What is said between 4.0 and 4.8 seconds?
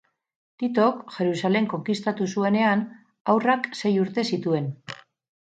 urte zituen.